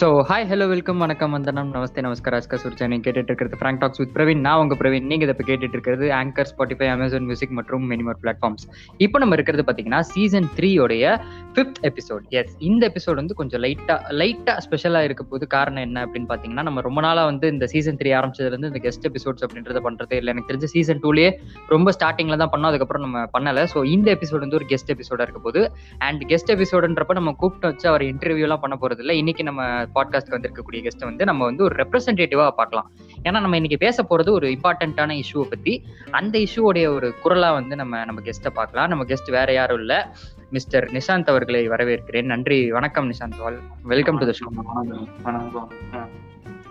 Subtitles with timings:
[0.00, 4.00] So hi hello welcome வணக்கம் வந்தனம் நமஸ்தே நமஸ்கார் அஸ்கா சுர்ஜா நீங்கள் கேட்டுட்டு இருக்கிறது ஃப்ராங்க் டாக்ஸ்
[4.02, 7.82] வித் பிரவீன் நான் உங்கள் பிரவீன் நீங்க இதை இப்போ கேட்டுட்டு இருக்கிறது ஆங்கர் ஸ்பாட்டிஃபை அமேசான் மியூசிக் மற்றும்
[7.92, 8.64] மெனிமோர் பிளாட்ஃபார்ம்ஸ்
[9.06, 11.10] இப்போ நம்ம இருக்கிறது பார்த்தீங்கன்னா சீசன் த்ரீயோடைய
[11.56, 16.30] ஃபிஃப்த் எபிசோட் எஸ் இந்த எபிசோட் வந்து கொஞ்சம் லைட்டாக லைட்டாக ஸ்பெஷலாக இருக்க போது காரணம் என்ன அப்படின்னு
[16.32, 20.32] பார்த்தீங்கன்னா நம்ம ரொம்ப நாளாக வந்து இந்த சீசன் த்ரீ ஆரம்பிச்சதுலேருந்து இந்த கெஸ்ட் எபிசோட்ஸ் அப்படின்றத பண்ணுறதே இல்லை.
[20.36, 21.32] எனக்கு தெரிஞ்ச சீசன் டூலேயே
[21.74, 22.70] ரொம்ப ஸ்டார்டிங்கில் தான் பண்ணோம்.
[22.72, 23.64] அதுக்கப்புறம் நம்ம பண்ணலை.
[23.74, 25.62] ஸோ இந்த எபிசோட் வந்து ஒரு கெஸ்ட் எபிசோடாக இருக்க போது
[26.08, 29.16] அண்ட் கெஸ்ட் எபிசோடுன்றப்ப நம்ம கூப்பிட்டு வச்சு அவர் இன்டர்வியூலாம் பண்ண போகிறது இல்லை.
[29.24, 29.62] இன்னைக்கு நம்ம
[29.94, 32.90] பாட்காஸ்ட் வந்திருக்கக்கூடிய கெஸ்ட் வந்து நம்ம வந்து ஒரு ரெப்ரஸன்டேட்டிவா பார்க்கலாம்.
[33.24, 35.84] ஏன்னா நம்ம இன்னைக்கு பேச போறது ஒரு இம்பார்ட்டன்டான இஷ்யூவை பத்தி.
[36.10, 38.88] அந்த இஷ்யூடைய ஒரு குரலா வந்து நம்ம நம்ம கெஸ்ட்டை பார்க்கலாம்.
[38.88, 40.16] நம்ம கெஸ்ட் வேற யாரும் இல்ல.
[40.50, 42.24] மிஸ்டர் நிஷாந்த் அவர்களை வரவேற்கிறேன்.
[42.24, 42.72] நன்றி.
[42.72, 43.58] வணக்கம் Nishanth.
[43.82, 46.29] Welcome to the show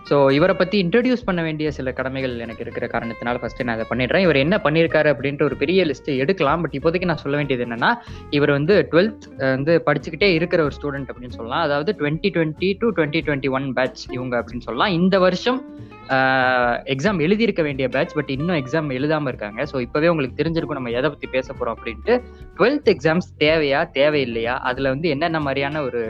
[0.10, 4.24] so இவரை பற்றி இன்ட்ரடியூஸ் பண்ண வேண்டிய சில கடமைகள் எனக்கு இருக்கிற காரணத்தினால ஃபர்ஸ்ட் நான் அதை பண்ணிடுறேன்.
[4.28, 6.62] இவர் என்ன பண்ணியிருக்காரு அப்படின்ட்டு ஒரு பெரிய லிஸ்ட் எடுக்கலாம்.
[6.64, 7.92] பட் இப்போதைக்கு நான் சொல்ல வேண்டியது என்னன்னா
[8.38, 11.66] இவர் வந்து டுவெல்த் வந்து படிச்சுக்கிட்டே இருக்கிற ஒரு ஸ்டூடெண்ட் அப்படின்னு சொல்லலாம்.
[11.68, 14.96] அதாவது twenty twenty to twenty twenty one batch இவங்க அப்படின்னு சொல்லலாம்.
[15.00, 15.62] இந்த வருஷம்
[16.94, 19.62] எக்ஸாம் எழுதியிருக்க வேண்டிய பேட்ச் பட் இன்னும் எக்ஸாம் எழுதாமல் இருக்காங்க.
[19.72, 22.16] ஸோ இப்போவே உங்களுக்கு தெரிஞ்சிருக்கும் நம்ம எதை பற்றி பேச போகிறோம் அப்படின்ட்டு.
[22.60, 24.56] டுவெல்த் எக்ஸாம்ஸ் தேவையா தேவையில்லையா?
[24.70, 26.02] அதில் வந்து என்னென்ன மாதிரியான ஒரு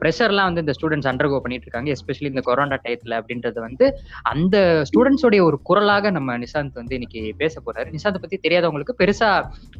[0.00, 3.86] ப்ரெஷர்லாம் வந்து இந்த ஸ்டூடெண்ட்ஸ் அண்டர்கோ பண்ணிட்டு இருக்காங்க எஸ்பெஷலி இந்த கொரோனா டயத்தில் அப்படின்றது வந்து
[4.32, 7.88] அந்த ஸ்டூடெண்ட்ஸோடைய ஒரு குரலாக நம்ம நிஷாந்த் வந்து இன்னைக்கு பேச போறாரு.
[7.96, 9.28] நிஷாந்த் பத்தி தெரியாதவங்களுக்கு பெருசா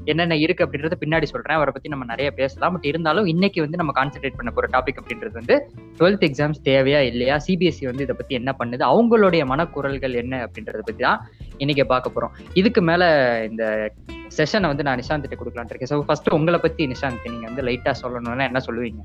[0.04, 1.56] என்னென்ன இருக்கு அப்படின்றத பின்னாடி சொல்றேன்.
[1.56, 2.72] அவரை பத்தி நம்ம நிறைய பேசலாம்.
[2.72, 5.56] பட் இருந்தாலும் இன்னைக்கு வந்து நம்ம கான்சென்ட்ரேட் பண்ண போற டாபிக் அப்படின்றது வந்து
[6.00, 7.36] டுவெல்த் எக்ஸாம்ஸ் தேவையா இல்லையா?
[7.48, 8.84] சிபிஎஸ்சி வந்து இதை பத்தி என்ன பண்ணுது?
[8.92, 11.20] அவங்களுடைய மனக்குரல்கள் என்ன அப்படின்றத பத்தி தான்
[11.58, 12.34] இன்னைக்கு பார்க்க போறோம்.
[12.54, 13.02] இதுக்கு மேல
[13.50, 13.92] இந்த
[14.38, 15.92] செஷனை வந்து நான் நிஷாந்த் கிட்ட கொடுக்கலான் இருக்கேன்.
[15.92, 19.02] ஸோ ஃபர்ஸ்ட் உங்களை பத்தி நிஷாந்த் நீங்க வந்து லைட்டா சொல்லணும்னா என்ன சொல்லுவீங்க?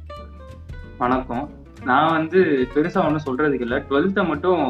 [1.01, 1.49] வணக்கம்.
[1.83, 2.39] நான் வந்து
[2.73, 3.77] பெருசா ஒன்றும் சொல்றதுக்கு இல்லை.
[3.89, 4.61] டுவெல்த்தை மட்டும்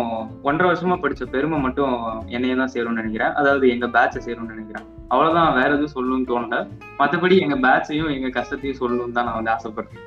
[0.41, 1.93] ஒன்றரை வருஷமா படிச்ச பெருமை மட்டும்
[2.27, 3.33] என்னையே தான் சேரும்னு நினைக்கிறேன்.
[3.33, 4.85] அதாவது எங்க பேட்சை சேரும்னு நினைக்கிறேன்.
[5.07, 6.57] அவ்வளவுதான் வேற எதுவும் சொல்லணும்னு தோணல.
[6.99, 10.03] மற்றபடி எங்க பேட்சையும் எங்க கஷ்டத்தையும் சொல்லணும்னு தான் நான் வந்து ஆசைப்படுறேன்.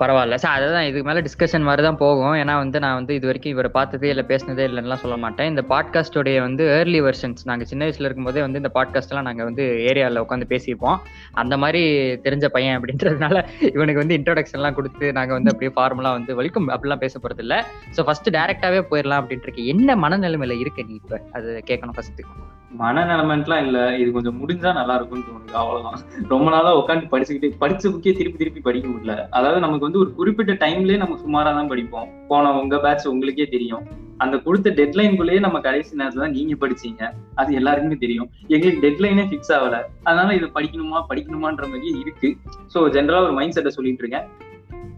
[0.00, 0.34] பரவாயில்ல.
[0.34, 2.34] சார் அதான் இதுக்கு மேலே டிஸ்கஷன் மாதிரி தான் போகும்.
[2.34, 5.48] ஏன்னா வந்து நான் வந்து இது வரைக்கும் இவரை பார்த்ததே இல்லை பேசினதே இல்லைன்னுலாம் சொல்ல மாட்டேன்.
[5.48, 10.22] இந்த பாட்காஸ்டோடைய வந்து ஏர்லி வெர்ஷன்ஸ் நாங்கள் சின்ன வயசுல இருக்கும்போதே வந்து இந்த பாட்காஸ்ட்லாம் நாங்கள் வந்து ஏரியாவில்
[10.24, 10.96] உட்காந்து பேசியிருப்போம்.
[11.32, 11.82] அந்த மாதிரி
[12.22, 17.18] தெரிஞ்ச பையன் அப்படின்றதுனால இவனுக்கு வந்து இன்ட்ரோடக்ஷன்லாம் கொடுத்து நாங்கள் வந்து அப்படியே ஃபார்முலாம் வந்து வெல்கம் அப்படிலாம் பேச
[17.18, 17.64] போகிறது இல்லை.
[17.96, 19.66] ஸோ ஃபர்ஸ்ட் டேரெக்டாகவே போயிடலாம் அப்படின்ட்டு இருக்கு.
[19.66, 21.20] என்ன மனநிலைமையில இருக்க நீ இப்போ?
[21.32, 23.96] அது கேட்கணும் ஃபஸ்ட்டு மனநிலைமெண்ட்லாம் இல்ல.
[23.96, 25.52] இது கொஞ்சம் முடிஞ்சா நல்லா இருக்கும்னு தோணுது.
[25.52, 26.00] அவ்வளவுதான்.
[26.28, 29.28] ரொம்ப நாளா உட்காந்து படிச்சுக்கிட்டு படிச்ச புக்கே திருப்பி திருப்பி படிக்க முடியல.
[29.28, 32.08] அதாவது நமக்கு வந்து ஒரு குறிப்பிட்ட டைம்லயே நம்ம சுமாரா தான் படிப்போம்.
[32.32, 33.84] போன உங்க பேட்ச் உங்களுக்கே தெரியும்.
[34.24, 37.02] அந்த கொடுத்த டெட்லைன்குள்ளேயே நம்ம கடைசி நேரத்துல தான் நீங்க படிச்சீங்க.
[37.40, 38.28] அது எல்லாருக்குமே தெரியும்.
[38.54, 39.76] எங்களுக்கு டெட்லைனே ஃபிக்ஸ் ஆகல.
[40.08, 42.30] அதனால இதை படிக்கணுமா படிக்கணுமான்ற மாதிரியே இருக்கு.
[42.74, 44.26] ஸோ ஜென்ரலா ஒரு மைண்ட் செட்டை சொல்லிட்டு இருக்கேன்.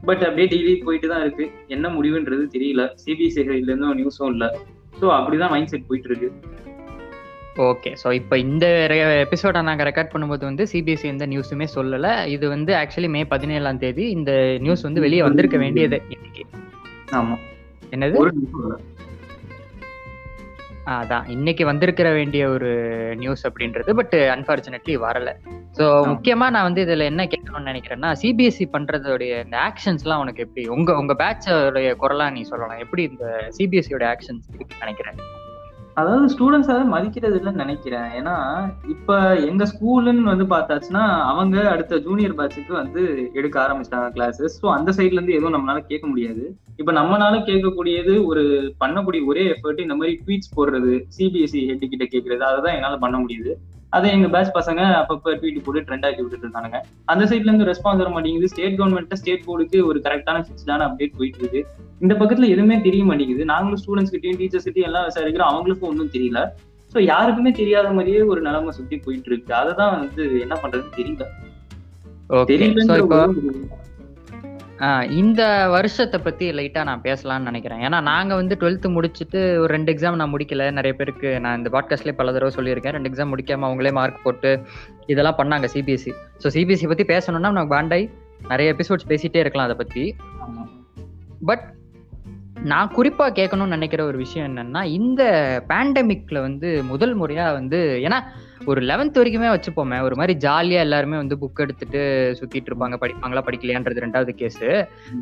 [0.08, 1.46] பட் அப்படியே டெய்லி போயிட்டு தான் இருக்கு.
[1.76, 2.84] என்ன முடிவுன்றது தெரியல.
[3.04, 4.50] சிபிஎஸ்சி இருந்தும் நியூஸும் இல்லை.
[5.00, 6.30] ஸோ அப்படிதான் மைண்ட் செட் போயிட்டு இருக்கு.
[7.69, 8.66] ஓகே ஸோ இப்போ இந்த
[9.25, 12.26] எபிசோட நாங்கள் ரெக்கார்ட் பண்ணும்போது வந்து சிபிஎஸ்சி எந்த நியூஸுமே சொல்லலை.
[12.26, 16.44] இது வந்து ஆக்சுவலி மே பதினேழாம் தேதி இந்த நியூஸ் வந்து வெளியே வந்திருக்க வேண்டியது இன்னைக்கு.
[17.10, 17.37] ஆமா.
[17.91, 18.16] என்னது.
[20.87, 22.71] அதான் இன்னைக்கு வந்திருக்கிற வேண்டிய ஒரு
[23.16, 25.37] நியூஸ் அப்படின்றது பட் அன்பார்ச்சுனேட்லி வரல.
[25.78, 30.69] ஸோ முக்கியமா நான் வந்து இதுல என்ன கேட்கணும்னு நினைக்கிறேன்னா சிபிஎஸ்சி பண்றதோடைய இந்த ஆக்ஷன்ஸ்லாம் உனக்கு எப்படி?
[30.69, 32.78] உங்க உங்க பேட்சோடைய குரலா நீ சொல்லலாம்.
[32.78, 35.39] எப்படி இந்த சிபிஎஸ்சியோட ஆக்ஷன்ஸ் இருக்குன்னு நினைக்கிறேன்?
[35.98, 38.08] அதாவது ஸ்டூடெண்ட்ஸ் அதை மதிக்கிறது இல்லைன்னு நினைக்கிறேன்.
[38.18, 38.34] ஏன்னா
[38.94, 39.16] இப்ப
[39.50, 43.02] எங்க ஸ்கூலுன்னு வந்து பார்த்தாச்சுன்னா அவங்க அடுத்த ஜூனியர் பேட்சுக்கு வந்து
[43.38, 46.44] எடுக்க ஆரம்பிச்சிட்டாங்க கிளாஸஸ் ஸோ அந்த சைட்ல இருந்து எதுவும் நம்மளால கேட்க முடியாது.
[46.82, 48.44] இப்ப நம்மளால கேட்கக்கூடியது ஒரு
[48.84, 53.18] பண்ணக்கூடிய ஒரே எஃபர்ட் இந்த மாதிரி ட்வீட்ஸ் போடுறது சிபிஎஸ்சி ஹெட் கிட்ட கேட்கறது அதை தான் என்னால பண்ண
[53.18, 53.54] முடியுது.
[53.96, 56.78] அதை எங்க பேட்ச் பசங்க அப்பப்ப ட்வீட் போட்டு ட்ரெண்ட் ஆக்கி விட்டுட்டு இருக்காங்க
[57.12, 58.50] அந்த சைட்ல இருந்து ரெஸ்பான்ஸ் வர மாட்டேங்குது.
[58.52, 61.62] ஸ்டேட் கவர்மெண்ட் ஸ்டேட் போர்டுக்கு ஒரு கரெக்டான ஃபிக்ஸ்டான அப்டேட் போயிட்டு இருக்கு.
[62.04, 63.44] இந்த பக்கத்துல எதுவுமே தெரிய மாட்டேங்குது.
[63.52, 65.52] நாங்களும் ஸ்டூடெண்ட்ஸ் கிட்டயும் டீச்சர்ஸ் கிட்டயும் எல்லாம் விசாரிக்கிறோம்.
[65.52, 66.42] அவங்களுக்கும் ஒன்றும் தெரியல.
[66.92, 69.52] ஸோ யாருக்குமே தெரியாத மாதிரியே ஒரு நிலைமை சுத்தி போயிட்டு இருக்கு.
[69.60, 71.26] அதை தான் வந்து என்ன பண்றதுன்னு தெரியல.
[72.38, 72.56] ஓகே
[75.10, 77.80] இந்த வருஷத்தை பத்தி லைட்டா நான் பேசலாம்னு நினைக்கிறேன்.
[77.80, 80.72] ஏன்னா நாங்க வந்து டுவெல்த் முடிச்சுட்டு ஒரு ரெண்டு எக்ஸாம் நான் முடிக்கல.
[80.72, 82.91] நிறைய பேருக்கு நான் இந்த பாட்காஸ்ட்லயே பல தடவை சொல்லியிருக்கேன்.
[82.91, 84.60] ரெண்டு எக்ஸாம் முடிக்காம அவங்களே மார்க் போட்டு
[85.06, 86.12] இதெல்லாம் பண்ணாங்க சிபிஎஸ்சி
[86.44, 88.10] ஸோ சிபிஎஸ்சி பத்தி பேசணும்னா நமக்கு பாண்டாய்
[88.48, 90.16] நிறைய எபிசோட்ஸ் பேசிட்டே இருக்கலாம் அதை பத்தி.
[91.44, 91.74] பட்
[92.62, 95.22] நான் குறிப்பா கேட்கணும்னு நினைக்கிற ஒரு விஷயம் என்னன்னா இந்த
[95.68, 98.18] பேண்டமிக்ல வந்து முதல் முறையா வந்து ஏன்னா
[98.66, 100.01] ஒரு லெவன்த் வரைக்குமே வச்சுப்போமே.
[100.03, 102.01] ஒரு மாதிரி ஜாலியா எல்லாருமே வந்து புக் எடுத்துட்டு
[102.41, 102.97] சுத்திட்டு இருப்பாங்க.
[103.03, 104.59] படிப்பாங்களா படிக்கலையான்றது ரெண்டாவது கேஸ்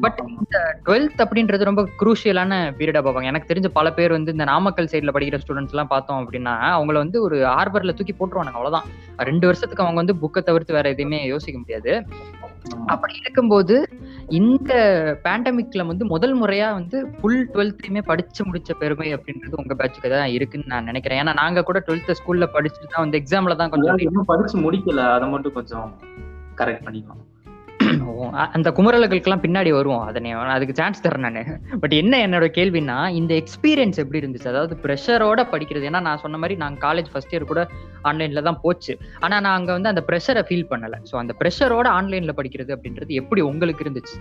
[0.01, 3.31] பட் இந்த டுவெல்த் அப்படின்றது ரொம்ப குரூஷியலான பீரியடா பார்ப்பாங்க.
[3.33, 7.23] எனக்கு தெரிஞ்ச பல பேர் வந்து இந்த நாமக்கல் சைட்ல படிக்கிற ஸ்டூடெண்ட்ஸ் எல்லாம் பார்த்தோம் அப்படின்னா அவங்கள வந்து
[7.23, 8.59] ஒரு ஆர்பர்ல தூக்கி போட்டுருவானுங்க.
[8.59, 8.89] அவ்வளவுதான்.
[9.17, 12.07] ரெண்டு வருஷத்துக்கு அவங்க வந்து புக்கை தவிர்த்து வேற எதுவுமே யோசிக்க முடியாது.
[12.87, 13.89] அப்படி இருக்கும்போது
[14.29, 14.73] இந்த
[15.25, 20.67] பேண்டமிக்ல வந்து முதல் முறையா வந்து ஃபுல் டுவெல்த்தையுமே படிச்சு முடிச்ச பெருமை அப்படின்றது உங்க பேட்சுக்கு தான் இருக்குன்னு
[20.67, 21.21] நான் நினைக்கிறேன்.
[21.23, 25.01] ஏன்னா நாங்க கூட டுவெல்த் ஸ்கூல்ல படிச்சுட்டு தான் வந்து எக்ஸாம்ல தான் கொஞ்சம் இன்னும் படிச்சு முடிக்கல.
[25.15, 25.89] அதை மட்டும் கொஞ்சம்
[26.61, 27.25] கரெக்ட் பண்ணிக்கலாம்
[28.55, 30.03] அந்த குமுறல்களுக்கெல்லாம் பின்னாடி வருவோம்.
[30.11, 31.51] அதனை அதுக்கு சான்ஸ் தரேன் நான்.
[31.83, 34.49] பட் என்ன என்னோட கேள்வினா இந்த எக்ஸ்பீரியன்ஸ் எப்படி இருந்துச்சு?
[34.53, 35.89] அதாவது ப்ரெஷரோட படிக்கிறது.
[35.91, 37.63] ஏன்னா நான் சொன்ன மாதிரி நாங்கள் காலேஜ் ஃபர்ஸ்ட் இயர் கூட
[38.11, 38.95] ஆன்லைன்ல தான் போச்சு.
[39.25, 40.99] ஆனா நான் அங்க வந்து அந்த ப்ரெஷரை ஃபீல் பண்ணல.
[41.11, 44.17] ஸோ அந்த ப்ரெஷரோட ஆன்லைன்ல படிக்கிறது அப்படின்றது எப்படி உங்களுக்கு இருந்துச்சு?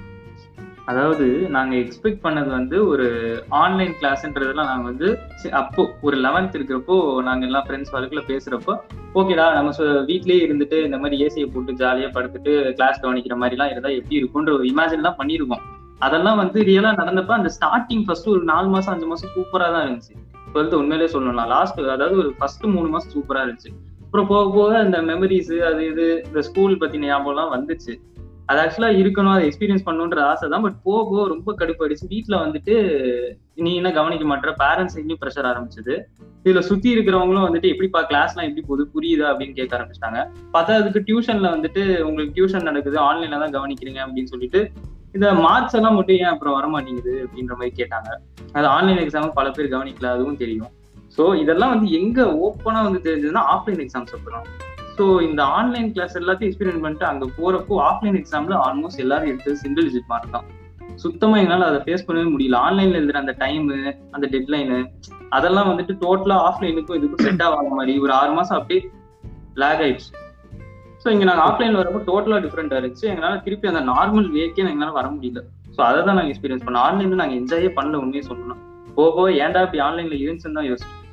[0.88, 3.06] அதாவது நாங்க எக்ஸ்பெக்ட் பண்ணது வந்து ஒரு
[3.50, 5.08] ஆன்லைன் கிளாஸ்ன்றதெல்லாம் நாங்க வந்து
[5.52, 8.74] அப்போ ஒரு லெவன்த் இருக்கிறப்போ நாங்க எல்லாம் ஃப்ரெண்ட்ஸ் வழக்குல பேசுறப்போ
[9.16, 13.72] ஓகேடா நம்ம சொ- வீட்லயே இருந்துட்டு இந்த மாதிரி ஏசியை போட்டு ஜாலியா படுத்துட்டு கிளாஸ் கவனிக்கிற மாதிரி எல்லாம்
[13.72, 15.64] இருந்தா எப்படி இருக்கும்ன்ற ஒரு இமேஜின் எல்லாம் பண்ணிருக்கோம்.
[16.00, 20.14] அதெல்லாம் வந்து ரியலா நடந்தப்ப அந்த ஸ்டார்டிங் ஃபர்ஸ்ட் ஒரு நாலு மாசம் அஞ்சு மாசம் சூப்பரா தான் இருந்துச்சு.
[20.54, 23.72] டுவெல்த் உண்மையிலே சொல்லணும்னா லாஸ்ட் அதாவது ஒரு ஃபர்ஸ்ட் மூணு மாசம் சூப்பரா இருந்துச்சு.
[24.04, 27.94] அப்புறம் போக போக அந்த மெமரிஸ் அது இது இந்த ஸ்கூல் பத்தின ஞாபகம் எல்லாம் வந்துச்சு.
[28.50, 32.06] அது ஆக்சுவலா இருக்கணும் அதை எக்ஸ்பீரியன்ஸ் பண்ணணுன்ற ஆசை தான் பட் போக போக ரொம்ப கடுப்பாயிடுச்சு.
[32.14, 32.76] வீட்டுல வந்துட்டு
[33.56, 34.52] நீ என்ன கவனிக்க மாட்டேற?
[34.64, 35.96] பேரண்ட்ஸ் எங்கேயும் ப்ரெஷர் ஆரம்பிச்சது.
[36.46, 38.84] இதுல சுத்தி இருக்கிறவங்களும் வந்துட்டு எப்படிப்பா கிளாஸ்லாம் எப்படி போகுது?
[38.96, 39.26] புரியுதா?
[39.32, 40.20] அப்படின்னு கேட்க ஆரம்பிச்சிட்டாங்க.
[40.54, 42.98] பார்த்தா அதுக்கு டியூஷன்ல வந்துட்டு உங்களுக்கு டியூஷன் நடக்குது.
[43.10, 44.62] ஆன்லைன்ல தான் கவனிக்கிறீங்க அப்படின்னு சொல்லிட்டு
[45.14, 48.10] இந்த மார்க்ஸ் எல்லாம் மட்டும் ஏன் அப்புறம் வர மாட்டேங்குது அப்படின்ற மாதிரி கேட்டாங்க.
[48.54, 50.72] அது ஆன்லைன் எக்ஸாம் பல பேர் கவனிக்கல அதுவும் தெரியும்.
[51.18, 54.46] ஸோ இதெல்லாம் வந்து எங்க ஓப்பனா வந்து தெரிஞ்சதுன்னா ஆஃப்லைன் எக்ஸாம்ஸ் அப்புறம்
[55.00, 59.86] ஸோ இந்த ஆன்லைன் கிளாஸ் எல்லாத்தையும் எக்ஸ்பீரியன்ஸ் பண்ணிட்டு அங்கே போறப்போ ஆஃப்லைன் எக்ஸாம்ல ஆல்மோஸ்ட் எல்லாரும் எடுத்தது சிங்கிள்
[59.88, 60.48] டிஜிட் மார்க் தான்.
[61.04, 62.60] சுத்தமா எங்களால அதை ஃபேஸ் பண்ணவே முடியல.
[62.68, 63.66] ஆன்லைன்ல எழுதுற அந்த டைம்
[64.16, 64.78] அந்த டெட்லைனு
[65.38, 68.82] அதெல்லாம் வந்துட்டு டோட்டலா ஆஃப்லைனுக்கும் இதுக்கும் செட் ஆகாத மாதிரி ஒரு ஆறு மாசம் அப்படியே
[69.64, 70.10] லேக் ஆயிடுச்சு.
[71.04, 73.08] ஸோ இங்க நாங்க ஆஃப்லைனில் வரப்போ டோட்டலா டிஃப்ரெண்டாக இருந்துச்சு.
[73.14, 75.42] எங்களால திருப்பி அந்த நார்மல் வேக்கே எங்களால வர முடியல.
[75.76, 76.86] ஸோ அதை தான் நாங்கள் எக்ஸ்பீரியன்ஸ் பண்ணோம்.
[76.88, 78.62] ஆன்லைன்ல நாங்க என்ஜாயே பண்ணல உண்மையே சொல்லணும்.
[78.96, 81.04] போக போக ஏன்டா இப்படி ஆன்லைன்ல இருந்துச்சுன்னு தான் யோசிச்சோம்.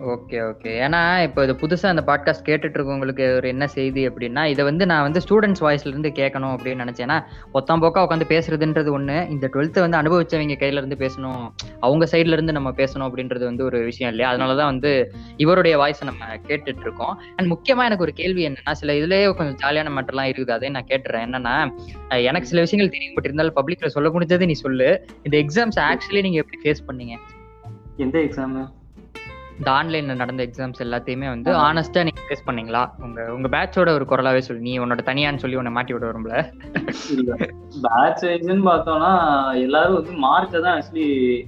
[0.00, 4.64] ஓகே ஓகே ஏன்னா இப்போ இது புதுசா அந்த பாட்காஸ்ட் கேட்டுட்டு இருக்கவங்களுக்கு ஒரு என்ன செய்தி அப்படின்னா இதை
[4.64, 7.06] வந்து நான் வந்து ஸ்டூடெண்ட்ஸ் வாய்ஸ்ல இருந்து கேட்கணும் அப்படின்னு நினைச்சேன்.
[7.06, 7.18] ஏன்னா
[7.54, 11.48] ஒத்தாம் போக்கா உட்காந்து பேசுறதுன்றது ஒன்று இந்த டுவெல்த்தை வந்து அனுபவிச்சவங்க கையில இருந்து பேசணும்.
[11.80, 14.34] அவங்க சைட்ல இருந்து நம்ம பேசணும் அப்படின்றது வந்து ஒரு விஷயம் இல்லையா?
[14.34, 19.34] அதனாலதான் வந்து இவருடைய வாய்ஸை நம்ம கேட்டுட்டு இருக்கோம் அண்ட் முக்கியமா எனக்கு ஒரு கேள்வி என்னன்னா சில இதுலயே
[19.34, 20.50] கொஞ்சம் ஜாலியான மேட்டர்லாம் இருக்குது.
[20.50, 21.26] அதே நான் கேட்டுறேன்.
[21.28, 21.56] என்னன்னா
[22.22, 25.08] எனக்கு சில விஷயங்கள் தெரியும் பட் இருந்தாலும் பப்ளிக்ல சொல்ல முடிஞ்சது நீ சொல்லு.
[25.22, 27.16] இந்த எக்ஸாம்ஸ் ஆக்சுவலி நீங்க எப்படி ஃபேஸ் பண்ணீங்க?
[27.96, 28.84] எந்த எக்ஸாம்
[29.58, 32.82] இந்த ஆன்லைன்ல நடந்த எக்ஸாம்ஸ் எல்லாத்தையுமே வந்து ஆனஸ்டா நீங்க ஃபேஸ் பண்ணீங்களா?
[33.04, 34.64] உங்க உங்க பேட்சோட ஒரு குரலாவே சொல்லு.
[34.68, 36.34] நீ உன்னோட தனியான்னு சொல்லி உன்னை மாட்டி விட வரும்ல
[37.86, 39.12] பேட்ச் வைஸ்ன்னு பார்த்தோம்னா
[39.66, 41.06] எல்லாரும் வந்து மார்க்கை தான் ஆக்சுவலி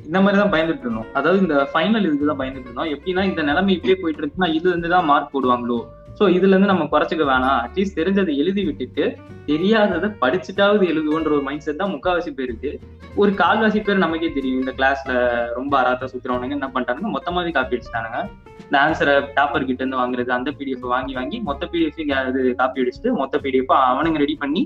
[0.09, 1.11] இந்த மாதிரி தான் பயந்துட்டு இருந்தோம்.
[1.19, 2.91] அதாவது இந்த ஃபைனல் இதுக்கு தான் பயந்துட்டு இருந்தோம்.
[2.95, 5.79] எப்படின்னா இந்த நிலைமை இப்படியே போயிட்டு இருந்துச்சுன்னா இது இருந்து தான் மார்க் போடுவாங்களோ?
[6.19, 7.59] சோ இதுல இருந்து நம்ம குறைச்சிக்க வேணாம்.
[7.65, 9.05] அட்லீஸ்ட் தெரிஞ்சதை எழுதி விட்டுட்டு
[9.51, 12.71] தெரியாததை படிச்சுட்டாவது எழுதுவோன்ற ஒரு மைண்ட் செட் தான் முக்காவாசி பேருக்கு
[13.23, 14.61] ஒரு கால்வாசி பேர் நமக்கே தெரியும்.
[14.63, 15.13] இந்த கிளாஸ்ல
[15.59, 18.21] ரொம்ப அராத்தா சுத்துறவனுங்க என்ன பண்ணிட்டாங்க மொத்தமாவே காப்பி அடிச்சிட்டானுங்க.
[18.65, 22.01] இந்த ஆன்சரை டாப்பர் கிட்ட இருந்து வாங்குறது அந்த பிடிஎஃப் வாங்கி வாங்கி மொத்த பிடிஎஃப்
[22.31, 24.63] இது காப்பி அடிச்சுட்டு மொத்த பிடிஎஃப் அவனுங்க ரெடி பண்ணி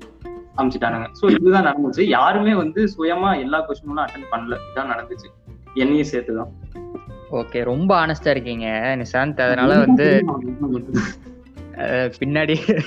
[0.57, 1.07] அமைச்சிட்டானுங்க.
[1.21, 2.03] சோ இதுதான் நடந்துச்சு.
[2.19, 4.57] யாருமே வந்து சுயமா எல்லா கொஸ்டினும் அட்டன் பண்ணல.
[4.65, 5.31] இதுதான் நடந்துச்சு.
[5.75, 6.51] என்னையும் சேர்த்துதான்.
[7.41, 8.67] ஓகே ரொம்ப ஆனஸ்டா இருக்கீங்க
[9.03, 9.41] நிசாந்த்.
[9.47, 10.07] அதனால வந்து
[12.19, 12.79] பின்னாடி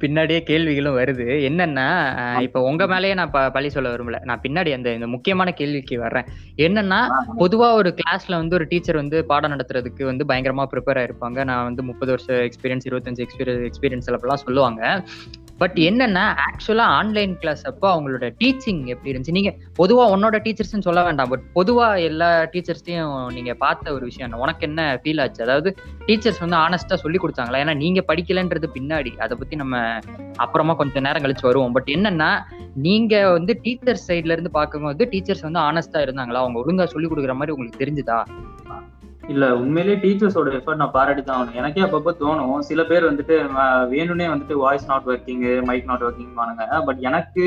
[0.00, 1.48] பின்னாடியே கேள்விகளும் வருது.
[1.48, 4.20] என்னன்னா இப்ப உங்க மேலேயே நான் ப- பழி சொல்ல விரும்பல.
[4.20, 6.24] நான் பின்னாடி அந்த இந்த முக்கியமான கேள்விக்கு வர்றேன்.
[6.56, 7.06] என்னன்னா
[7.38, 11.44] பொதுவா ஒரு கிளாஸ்ல வந்து ஒரு டீச்சர் வந்து பாடம் நடத்துறதுக்கு வந்து பயங்கரமா ப்ரிப்பேர் ஆயிருப்பாங்க.
[11.44, 15.04] நான் வந்து முப்பது வருஷம் எக்ஸ்பீரியன்ஸ் இருபத்தஞ்சு எக்ஸ்பீரியன்ஸ் எக்ஸ்பீரியன்ஸ் எல்லாம் சொல்லுவாங்க.
[15.60, 19.36] பட் என்னன்னா ஆக்சுவலா ஆன்லைன் கிளாஸ் அப்போ அவங்களோட டீச்சிங் எப்படி இருந்துச்சு?
[19.38, 21.28] நீங்க பொதுவா உன்னோட டீச்சர்ஸ்னு சொல்ல வேண்டாம்.
[21.28, 24.42] பட் பொதுவா எல்லா டீச்சர்ஸ்டையும் நீங்க பார்த்த ஒரு விஷயம் என்ன?
[24.42, 25.42] உனக்கு என்ன ஃபீல் ஆச்சு?
[25.42, 25.76] அதாவது
[26.06, 27.60] டீச்சர்ஸ் வந்து ஆனஸ்டா சொல்லி கொடுத்தாங்களா?
[27.64, 29.16] ஏன்னா நீங்க படிக்கலன்றது பின்னாடி.
[29.16, 29.98] அதை பத்தி நம்ம
[30.36, 31.72] அப்புறமா கொஞ்சம் நேரம் கழிச்சு வருவோம்.
[31.72, 32.30] பட் என்னன்னா
[32.74, 36.42] நீங்க வந்து டீச்சர் சைட்ல இருந்து பார்க்கும்போது டீச்சர்ஸ் வந்து ஆனஸ்டா இருந்தாங்களா?
[36.44, 38.18] அவங்க ஒழுங்கா சொல்லி கொடுக்குற மாதிரி உங்களுக்கு தெரிஞ்சுதா?
[39.32, 41.58] இல்ல உண்மையிலேயே டீச்சர்ஸோட எஃபர்ட் நான் பாராட்டி தான் ஆகணும்.
[41.60, 42.54] எனக்கே அப்பப்போ தோணும்.
[42.68, 43.34] சில பேர் வந்துட்டு
[43.92, 47.44] வேணும்னே வந்துட்டு voice not working mic not working பானுங்க but எனக்கு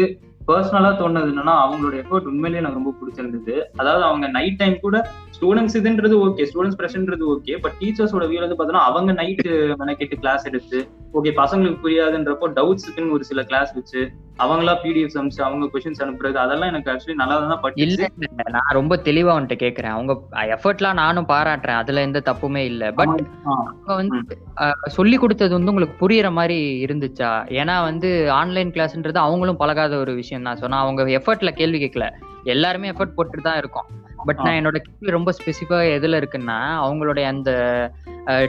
[0.48, 3.54] பர்சனலா தோணுது என்னன்னா அவங்களோட எஃபர்ட் உண்மையிலேயே எனக்கு ரொம்ப பிடிச்சிருந்தது.
[3.82, 4.98] அதாவது அவங்க நைட் டைம் கூட
[5.36, 10.48] ஸ்டூடெண்ட்ஸ் இதுன்றது ஓகே ஸ்டூடெண்ட்ஸ் பிரஷன்றது ஓகே பட் டீச்சர்ஸோட வியூல வந்து பார்த்தோன்னா அவங்க நைட்டு மெனக்கெட்டு கிளாஸ்
[10.52, 10.80] எடுத்து
[11.20, 14.02] ஓகே பசங்களுக்கு புரியாதுன்றப்போ டவுட்ஸுக்குன்னு ஒரு சில கிளாஸ் வச்சு
[14.40, 18.08] அவங்களா பிடிஎஃப் அனுப்பிச்சு அவங்க கொஸ்டின்ஸ் அனுப்புறது அதெல்லாம் எனக்கு ஆக்சுவலி நல்லா தான் இல்ல,
[18.56, 19.96] நான் ரொம்ப தெளிவா வந்துட்டு கேக்குறேன்.
[19.98, 20.14] அவங்க
[20.56, 21.80] எஃபர்ட்லாம் நானும் பாராட்டுறேன்.
[21.82, 22.92] அதுல எந்த தப்புமே இல்ல.
[22.92, 23.14] பட்
[23.48, 24.20] அவங்க வந்து
[24.98, 27.32] சொல்லி கொடுத்தது வந்து உங்களுக்கு புரியுற மாதிரி இருந்துச்சா?
[27.62, 28.10] ஏன்னா வந்து
[28.40, 32.08] ஆன்லைன் கிளாஸ்ன்றது அவங்களும் பழகாத ஒரு விஷயம் தான் சொன்னா அவங்க எஃபர்ட்ல கேள்வி கேட்கல
[32.46, 33.90] எல்லாருமே எஃபர்ட் போட்டுட்டு தான் இருக்கோம்.
[34.26, 37.52] பட் நான் என்னோட கேள்வி ரொம்ப ஸ்பெசிஃபா எதுல இருக்குன்னா அவங்களுடைய அந்த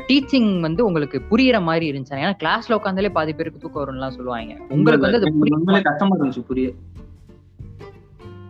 [0.08, 4.54] டீச்சிங் வந்து உங்களுக்கு புரியுற மாதிரி இருந்துச்சா ஏன்னா கிளாஸ்ல உட்காந்தாலே பாதி பேருக்கு தூக்கம் வரும்லாம் சொல்லுவாங்க.
[4.68, 6.68] உங்களுக்கு வந்து அது கஷ்டமா இருந்துச்சு புரிய.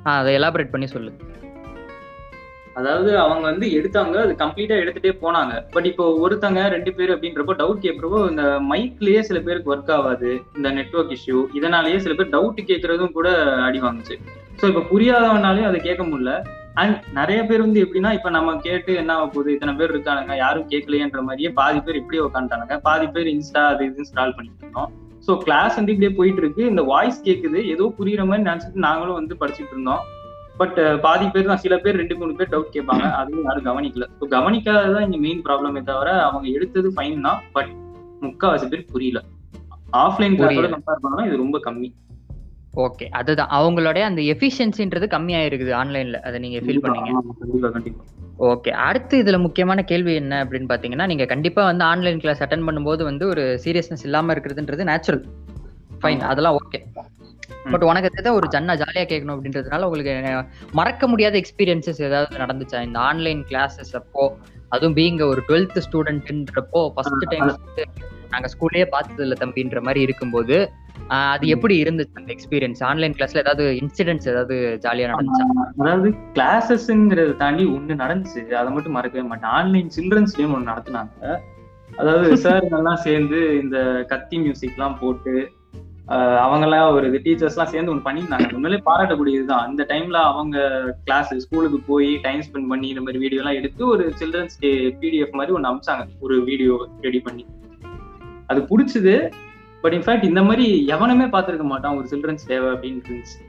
[0.06, 1.12] ஆ, அதை எலாபரேட் பண்ணி சொல்லு.
[2.74, 5.64] அதாவது அவங்க வந்து எடுத்தாங்க அது கம்ப்ளீட்டா எடுத்துட்டே போனாங்க.
[5.70, 10.70] பட் இப்போ ஒருத்தங்க ரெண்டு பேர் அப்படின்றப்போ டவுட் கேட்கறப்போ இந்த மைக்லயே சில பேருக்கு ஒர்க் ஆகாது இந்த
[10.70, 13.28] நெட்வொர்க் இஷ்யூ இதனாலயே சில பேர் டவுட் கேட்கறதும் கூட
[13.62, 14.16] அடி வாங்குச்சு.
[14.60, 16.32] ஸோ இப்போ புரியாதவனாலே அதை கேட்க முடியல.
[16.82, 19.52] அண்ட் நிறைய பேர் வந்து எப்படின்னா இப்ப நம்ம கேட்டு என்ன ஆக போகுது?
[19.54, 24.02] இத்தனை பேர் இருக்கானுங்க யாரும் கேட்கலையேன்ற மாதிரியே பாதி பேர் இப்படியே உட்காந்துட்டானுங்க பாதி பேர் இன்ஸ்டா அது இது
[24.02, 24.90] இன்ஸ்டால் பண்ணிட்டு இருந்தோம்.
[25.26, 26.62] ஸோ கிளாஸ் வந்து இப்படியே போயிட்டு இருக்கு.
[26.72, 27.60] இந்த வாய்ஸ் கேக்குது.
[27.74, 30.02] ஏதோ புரியுற மாதிரி நினைச்சிட்டு நாங்களும் வந்து படிச்சுட்டு இருந்தோம்.
[30.60, 31.62] பட் பாதி பேர் தான்.
[31.62, 33.06] சில பேர் ரெண்டு மூணு பேர் டவுட் கேட்பாங்க.
[33.20, 34.06] அதுவும் யாரும் கவனிக்கல.
[34.18, 37.40] ஸோ கவனிக்காததான் இங்க மெயின் ப்ராப்ளமே தவிர அவங்க எடுத்தது ஃபைன் தான்.
[37.56, 37.72] பட்
[38.26, 39.20] முக்காவாசி பேர் புரியல.
[40.04, 40.68] ஆஃப்லைன் கிளாஸோட.
[40.76, 41.88] கம்பேர் பண்ணா இது ரொம்ப கம்மி.
[42.82, 43.50] ஓகே அதுதான்.
[43.58, 47.92] அவங்களுடைய அந்த எஃபிஷியன்சின்றது கம்மியாயிருக்குது ஆன்லைன்ல அதை நீங்க ஃபீல் பண்ணீங்க.
[48.50, 53.02] ஓகே அடுத்து இதுல முக்கியமான கேள்வி என்ன அப்படின்னு பாத்தீங்கன்னா நீங்க கண்டிப்பா வந்து ஆன்லைன் கிளாஸ் அட்டன் பண்ணும்போது
[53.02, 55.22] வந்து ஒரு சீரியஸ்னஸ் இல்லாம இருக்கிறதுன்றது நேச்சுரல்
[56.02, 56.24] ஃபைன்.
[56.30, 56.80] அதெல்லாம் ஓகே
[57.72, 60.14] பட் உனக்கு ஏதாவது ஒரு ஜன்னா ஜாலியா கேட்கணும் அப்படின்றதுனால உங்களுக்கு
[60.72, 62.80] மறக்க முடியாத எக்ஸ்பீரியன்சஸ் ஏதாவது நடந்துச்சா?
[62.82, 64.24] இந்த ஆன்லைன் கிளாஸஸ் அப்போ
[64.68, 67.50] அதுவும் பீங்க ஒரு டுவெல்த் ஸ்டூடெண்ட்ன்றப்போ ஃபர்ஸ்ட் டைம்
[68.34, 70.56] நாங்க ஸ்கூல்லயே பார்த்தது இல்ல தம்பின்ற மாதிரி இருக்கும்போது
[71.16, 75.46] அது எப்படி இருந்துச்சு அந்த எக்ஸ்பீரியன்ஸ் ஆன்லைன் கிளாஸ்ல ஏதாவது இன்சிடென்ட்ஸ் ஏதாவது ஜாலியா நடந்துச்சா?
[75.80, 78.42] அதாவது கிளாஸஸ்ங்கிறத தாண்டி ஒண்ணு நடந்துச்சு.
[78.60, 79.52] அதை மட்டும் மறக்கவே மாட்டேன்.
[79.58, 81.34] ஆன்லைன் சில்ட்ரன்ஸ் டேன்னு ஒண்ணு நடத்துனாங்க.
[82.00, 83.76] அதாவது சார் எல்லாம் சேர்ந்து இந்த
[84.12, 85.34] கத்தி மியூசிக் எல்லாம் போட்டு
[86.44, 88.48] அவங்கெல்லாம் ஒரு டீச்சர்ஸ் எல்லாம் சேர்ந்து ஒன்று பண்ணியிருந்தாங்க.
[88.56, 89.66] உண்மையிலே பாராட்டக்கூடியதுதான்.
[89.68, 90.56] அந்த டைம்ல அவங்க
[91.06, 94.72] கிளாஸ் ஸ்கூலுக்கு போய் டைம் ஸ்பெண்ட் பண்ணி இந்த மாதிரி வீடியோ எல்லாம் எடுத்து ஒரு சில்ட்ரன்ஸ் டே
[95.02, 96.74] பிடிஎஃப் மாதிரி ஒன்று அமிச்சாங்க ஒரு வீடியோ
[97.06, 97.44] ரெடி பண்ணி.
[98.50, 99.14] அது பிடிச்சது
[99.82, 101.96] பட் இன்ஃபேக்ட் இந்த மாதிரி எவனுமே பார்த்திருக்க மாட்டான்.
[101.98, 103.40] ஒரு சில்ட்ரன்ஸ் டே அப்படின்னு இருந்துச்சு.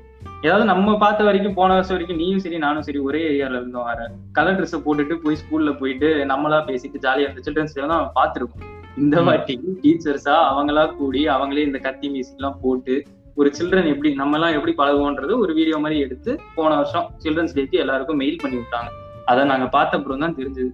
[0.46, 4.08] ஏதாவது நம்ம பார்த்த வரைக்கும் போன வருஷம் வரைக்கும் நீயும் சரி நானும் சரி ஒரே ஏரியால இருந்தோம் வர
[4.38, 8.66] கலர் ட்ரெஸ் போட்டுட்டு போய் ஸ்கூல்ல போயிட்டு நம்மளா பேசிட்டு ஜாலியா இருந்த சில்ட்ரன்ஸ் டே தான் பார்த்திருக்கோம்.
[9.04, 9.22] இந்த.
[9.28, 12.96] வாட்டி டீச்சர்ஸா அவங்களா கூடி அவங்களே இந்த கத்தி மியூசிக் எல்லாம் போட்டு
[13.40, 17.82] ஒரு சில்ட்ரன் எப்படி நம்ம எல்லாம் எப்படி பழகுவோன்றது ஒரு வீடியோ மாதிரி எடுத்து போன வருஷம் சில்ட்ரன்ஸ் டேக்கு
[17.84, 18.90] எல்லாருக்கும் மெயில் பண்ணி விட்டாங்க.
[19.32, 20.72] அதை நாங்க பார்த்த அப்புறம் தான் தெரிஞ்சது.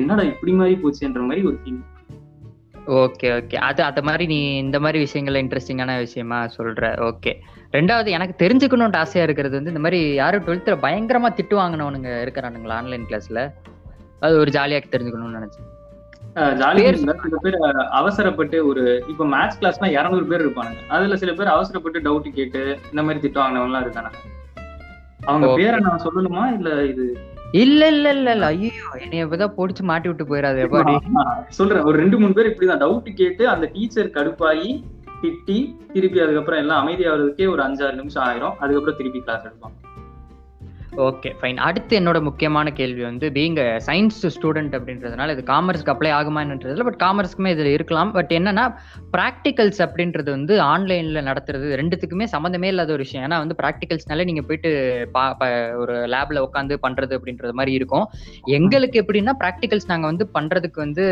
[0.00, 1.82] என்னடா இப்படி மாதிரி போச்சுன்ற மாதிரி ஒரு ஃபீல்
[2.86, 3.54] ஓகே ஓகே.
[3.54, 7.10] அது அந்த மாதிரி நீ இந்த மாதிரி விஷயங்கள்ல இன்ட்ரெஸ்டிங்கான விஷயமா சொல்ற.
[7.10, 7.32] ஓகே.
[7.72, 13.06] ரெண்டாவது எனக்கு தெரிஞ்சுக்கணும்னு ஆசையா இருக்கிறது வந்து இந்த மாதிரி யாரும் டுவெல்த்ல பயங்கரமா திட்டு வாங்கினவனுங்க இருக்கிறானுங்களா ஆன்லைன்
[13.10, 13.52] கிளாஸ்ல
[14.20, 15.70] அது ஒரு ஜாலியா தெரிஞ்சுக்கணும்னு நினைச்சேன்.
[16.96, 17.56] சில பேர்
[17.90, 20.86] அவசரப்பட்டு ஒரு இப்போ மேத்ஸ் கிளாஸ்னா இரநூறு பேர் இருப்பானுங்க.
[20.88, 24.20] அதுல சில பேர் அவசரப்பட்டு டவுட் கேட்டு இந்த மாதிரி திட்டு வாங்கினவங்க எல்லாம் இருக்கானுங்க.
[25.24, 25.54] அவங்க.
[25.54, 26.54] பேரை நான் சொல்லணுமா?
[26.54, 27.18] இல்ல இது
[27.54, 30.94] இல்ல இல்ல இல்ல இல்ல ஐயோ என்னைய இப்பதான் பொடிச்சு மாட்டி விட்டு போயிடாது எப்பாடி
[31.50, 34.70] சொல்றேன் ஒரு ரெண்டு மூணு பேர் இப்படிதான் டவுட் கேட்டு அந்த டீச்சர் கடுப்பாகி
[35.22, 35.58] திட்டி
[35.92, 38.56] திருப்பி அதுக்கப்புறம் எல்லாம் அமைதியாகிறதுக்கே ஒரு அஞ்சாறு நிமிஷம் ஆயிரும்.
[38.58, 39.76] அதுக்கப்புறம் திருப்பி கிளாஸ் எடுப்பாங்க
[40.96, 46.82] ஓகே ஃபைன் அடுத்து என்னோட முக்கியமான கேள்வி வந்து பீங்க சயின்ஸ் ஸ்டூடெண்ட் அப்படின்றதுனால இது காமர்ஸ்க்கு அப்ளை ஆகுமான்றதுல
[46.82, 48.12] பட் காமர்ஸ்க்குமே இதுல இருக்கலாம்.
[48.12, 48.74] பட் என்னன்னா
[49.16, 53.30] ப்ராக்டிகல்ஸ் அப்படின்றது வந்து ஆன்லைன்ல நடத்துறது ரெண்டுத்துக்குமே சம்மந்தமே இல்லாத ஒரு விஷயம்.
[53.30, 58.08] ஏன்னா வந்து ப்ராக்டிகல்ஸ்னால நீங்க போயிட்டு பா ப- ஒரு லேப்ல உட்காந்து பண்றது அப்படின்றது மாதிரி இருக்கும்.
[58.44, 61.04] எங்களுக்கு எப்படின்னா ப்ராக்டிகல்ஸ் நாங்க வந்து பண்றதுக்கு வந்து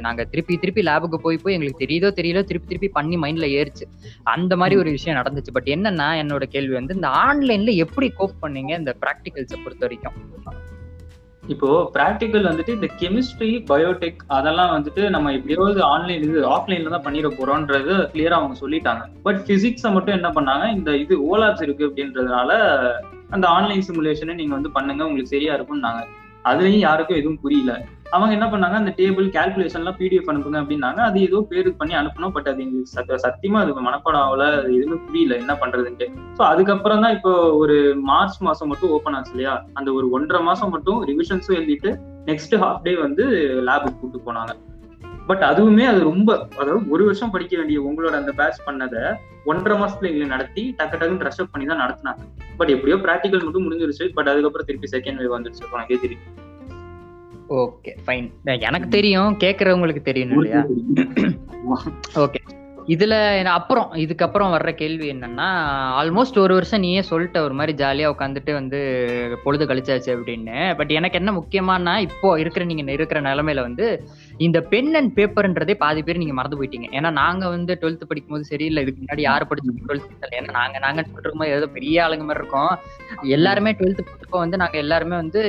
[0.00, 3.84] நாங்க திருப்பி திருப்பி லேபுக்கு போய் போய் எங்களுக்கு தெரியுதோ தெரியலோ திருப்பி திருப்பி பண்ணி மைண்ட்ல ஏறிச்சு.
[4.22, 5.52] அந்த மாதிரி ஒரு விஷயம் நடந்துச்சு.
[5.52, 8.78] பட் என்னன்னா என்னோட கேள்வி வந்து இந்த ஆன்லைன்ல எப்படி கோப் பண்ணீங்க?
[8.78, 8.94] இந்த
[9.26, 10.16] ப்ராக்டிகல்ஸை பொறுத்த வரைக்கும்
[11.52, 17.28] இப்போ ப்ராக்டிக்கல் வந்துட்டு இந்த கெமிஸ்ட்ரி பயோடெக் அதெல்லாம் வந்துட்டு நம்ம எப்படியாவது ஆன்லைன் இது ஆஃப்லைன்ல தான் பண்ணிட
[17.38, 19.02] போறோன்றது கிளியரா அவங்க சொல்லிட்டாங்க.
[19.22, 20.64] பட் பிசிக்ஸை மட்டும் என்ன பண்ணாங்க?
[20.76, 22.50] இந்த இது ஓலாப்ஸ் இருக்கு அப்படின்றதுனால
[23.30, 26.02] அந்த ஆன்லைன் சிமுலேஷனை நீங்க வந்து பண்ணுங்க உங்களுக்கு சரியா இருக்கும்னாங்க.
[26.44, 27.72] அதுலயும் யாருக்கும் எதுவும் புரியல.
[28.10, 30.94] அவங்க என்ன பண்ணாங்க அந்த டேபிள் கால்குலேஷன்லாம் பிடிஎஃப் அனுப்புங்க அப்படின்னாங்க.
[30.94, 34.58] அது ஏதோ பேருக்கு பண்ணி அனுப்பணும் பட் அது எங்களுக்கு சத்த- சத்தியமா அது மனப்பாடம் ஆகல.
[34.58, 36.08] அது எதுவுமே புரியல என்ன பண்றதுன்ட்டு.
[36.34, 39.64] ஸோ அதுக்கப்புறம் தான் இப்போ ஒரு மார்ச் மாசம் மட்டும் ஓப்பன் ஆச்சு இல்லையா?
[39.72, 43.26] அந்த ஒரு ஒன்றரை மாசம் மட்டும் ரிவிஷன்ஸும் எழுதிட்டு நெக்ஸ்ட் ஹாஃப் டே வந்து
[43.66, 44.48] லேபுக்கு கூப்பிட்டு போனாங்க.
[45.26, 50.00] பட் அதுவுமே அது ரொம்ப அதாவது ஒரு வருஷம் படிக்க வேண்டிய உங்களோட அந்த பேட்ச் பண்ணதை ஒன்றரை மாசத்துல
[50.00, 52.18] எங்களை நடத்தி டக்கு டக்குன்னு ட்ரெஸ்அப் பண்ணி தான் நடத்தினாங்க.
[52.56, 54.12] பட் எப்படியோ ப்ராக்டிக்கல் மட்டும் முடிஞ்சிருச்சு.
[54.14, 55.72] பட் அதுக்கப்புறம் திருப்பி செகண்ட் வேவ் வந்துருச்சு.
[55.72, 56.44] உனக்கே தெரியும்
[57.48, 59.36] ஓகே ஃபைன் எனக்கு தெரியும்.
[59.40, 60.64] கேக்குறவங்களுக்கு தெரியும் இல்லையா?
[62.14, 62.40] ஓகே
[62.88, 65.46] இதுல அப்புறம் இதுக்கப்புறம் வர்ற கேள்வி என்னன்னா
[66.00, 68.80] ஆல்மோஸ்ட் ஒரு வருஷம் நீயே சொல்லிட்ட ஒரு மாதிரி ஜாலியா உட்காந்துட்டு வந்து
[69.44, 70.76] பொழுது கழிச்சாச்சு அப்படின்னு.
[70.76, 74.04] பட் எனக்கு என்ன முக்கியமானா இப்போ இருக்கிற நீங்க இருக்கிற நிலைமையில வந்து
[74.44, 76.88] இந்த பென் அண்ட் பேப்பர்ன்றதே பாதி பேர் நீங்க மறந்து போயிட்டீங்க.
[76.96, 80.78] ஏன்னா நாங்க வந்து டுவெல்த் படிக்கும் போது சரி இல்ல இதுக்கு முன்னாடி யாரு படிச்சு டுவெல்த் ஏன்னா நாங்க
[80.78, 82.72] நாங்க சொல்றோம் ஏதோ பெரிய ஆளுங்க மாதிரி இருக்கோம்.
[83.36, 85.40] எல்லாருமே டுவெல்த் படிச்சப்போ வந்து நாங்க எல்லாருமே வந்து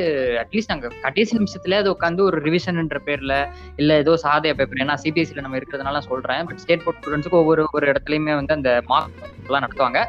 [0.43, 3.33] அட்லீஸ்ட் நாங்க கடைசி நிமிஷத்துல அது உட்காந்து ஒரு ரிவிஷன்ன்ற பேர்ல
[3.75, 6.45] இல்ல ஏதோ சாதைய பேப்பர் ஏன்னா சிபிஎஸ்சில நம்ம இருக்கிறதுனால சொல்றேன்.
[6.45, 10.01] பட் ஸ்டேட் போர்ட் ஸ்டூடெண்ட்ஸுக்கு ஒவ்வொரு ஒரு இடத்துலயுமே வந்து அந்த மார்க் எல்லாம் நடத்துவாங்க.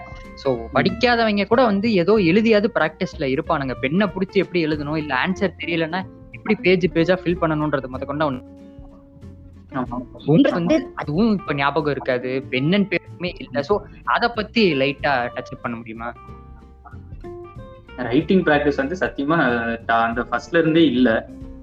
[0.44, 3.75] சோ படிக்காதவங்க கூட வந்து ஏதோ எழுதியாவது பிராக்டிஸ்ல இருப்பானுங்க.
[3.80, 5.00] பெண்ணை புடிச்சு எப்படி எழுதணும்?
[5.02, 6.02] இல்ல ஆன்சர் தெரியலன்னா
[6.37, 8.56] எப்படி பேஜ் பேஜா ஃபில் பண்ணணும்ன்றது முத கொண்டு ஒண்ணு
[10.30, 12.30] உங்களுக்கு வந்து அதுவும் இப்ப ஞாபகம் இருக்காது.
[12.52, 13.64] பென் அண்ட் பேப்பருமே இல்ல.
[13.68, 13.76] சோ
[14.14, 16.08] அத பத்தி லைட்டா டச் பண்ண முடியுமா?
[18.11, 19.37] ரைட்டிங் ப்ராக்டிஸ் வந்து சத்தியமா
[20.06, 21.11] அந்த ஃபர்ஸ்ட்ல இருந்தே இல்ல.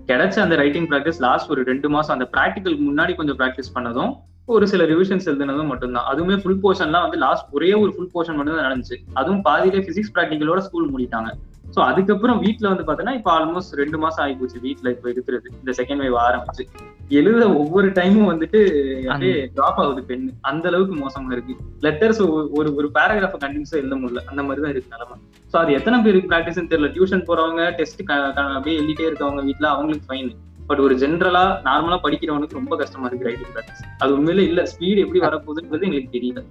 [0.10, 4.12] கிடைச்ச அந்த ரைட்டிங் ப்ராக்டிஸ் லாஸ்ட் ஒரு ரெண்டு மாசம் அந்த ப்ராக்டிக்கலுக்கு முன்னாடி கொஞ்சம் ப்ராக்டிஸ் பண்ணதும்
[4.56, 6.08] ஒரு சில ரிவிஷன்ஸ் எழுதுனதும் மட்டும்தான்.
[6.12, 8.98] அதுவுமே ஃபுல் போர்ஷன்லாம் வந்து லாஸ்ட் ஒரே ஒரு ஃபுல் போர்ஷன் மட்டும் தான் நடந்துச்சு.
[9.20, 11.32] அதுவும் பாதியிலே பிசிக்ஸ் ப்ராக்டிக்கலோட ஸ்கூல் மூடிட்டாங்க.
[11.74, 15.48] சோ அதுக்கப்புறம் வீட்ல வந்து பாத்தீங்கன்னா இப்ப ஆல்மோஸ்ட் ரெண்டு மாசம் ஆகி போச்சு வீட்ல இப்ப இருக்கிறது.
[15.60, 16.64] இந்த செகண்ட் வேவ் ஆரம்பிச்சு.
[17.20, 18.60] எழுத ஒவ்வொரு டைமும் வந்துட்டு
[19.10, 21.56] அப்படியே டிராப் ஆகுது பெண் அந்த அளவுக்கு மோசமா இருக்கு.
[21.86, 22.22] லெட்டர்ஸ்
[22.58, 24.24] ஒரு ஒரு பேராகிராஃப் கண்டினியூஸா எழுத முடியல.
[24.32, 25.18] அந்த மாதிரி தான் இருக்கு நிலமை.
[25.54, 26.90] சோ அது எத்தனை பேருக்கு ப்ராக்டிஸ்னு தெரியல.
[26.96, 30.32] டியூஷன் போறவங்க டெஸ்ட் அப்படியே எழுதிட்டே இருக்கவங்க வீட்ல அவங்களுக்கு ஃபைன்
[30.70, 34.62] பட் ஒரு ஜென்ரலா நார்மலா படிக்கிறவனுக்கு ரொம்ப கஷ்டமா இருக்கு ரைட்டிங் ப்ராக்டிஸ் அது உண்மையில இல்ல.
[34.72, 36.42] ஸ்பீட் எப்படி வரப்போகுதுன்றது எங்களுக்கு தெரியல.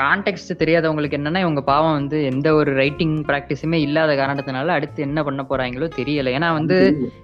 [0.00, 5.42] கான்டெக்ட் தெரியாதவங்களுக்கு என்னன்னா இவங்க பாவம் வந்து எந்த ஒரு ரைட்டிங் ப்ராக்டிஸுமே இல்லாத காரணத்தினால அடுத்து என்ன பண்ண
[5.50, 6.34] போறாங்களோ தெரியல.
[6.38, 6.76] ஏன்னா வந்து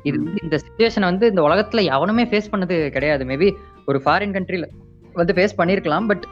[0.03, 3.25] இது வந்து இந்த சுச்சுவேஷன் வந்து இந்த உலகத்துல எவனுமே ஃபேஸ் பண்ணது கிடையாது.
[3.25, 3.51] மேபி
[3.87, 4.69] ஒரு ஃபாரின் கண்ட்ரில
[5.13, 6.25] வந்து ஃபேஸ் பண்ணிருக்கலாம் பட்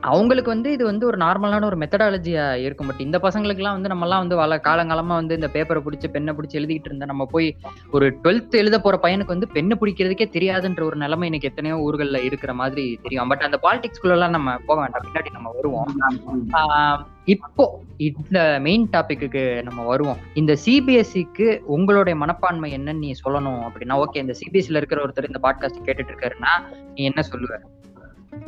[0.00, 2.86] அவங்களுக்கு வந்து இது வந்து ஒரு நார்மலான ஒரு மெத்தடாலஜியா இருக்கும்.
[2.86, 6.84] பட் இந்த பசங்களுக்குலாம் வந்து நம்மலாம் வந்து வள காலங்காலமா வந்து இந்த பேப்பரை பிடிச்சி பெண்ணை பிடிச்சி எழுதிட்டு
[6.84, 7.56] இருந்தா நம்ம போய்
[7.90, 12.54] ஒரு டுவெல்த் எழுத போற பையனுக்கு வந்து பெண்ணை பிடிக்கிறதுக்கே தெரியாதுன்ற ஒரு நிலைமை எனக்கு எத்தனையோ ஊர்கள்ல இருக்கிற
[12.54, 13.28] மாதிரி தெரியும்.
[13.28, 15.02] பட் அந்த பாலிடிக்ஸ்குள்ள எல்லாம் நம்ம போக வேண்டாம்.
[15.04, 15.96] பின்னாடி நம்ம வருவோம்.
[16.52, 20.16] ஆஹ் இப்போ இந்த மெயின் டாபிக்கு நம்ம வருவோம்.
[20.34, 25.88] இந்த சிபிஎஸ்சிக்கு உங்களுடைய மனப்பான்மை என்னன்னு நீ சொல்லணும் அப்படின்னா ஓகே இந்த சிபிஎஸ்சில இருக்கிற ஒருத்தர் இந்த பாட்காஸ்ட்
[25.88, 26.62] கேட்டுட்டு இருக்காருன்னா
[26.94, 27.58] நீ என்ன சொல்லுவ?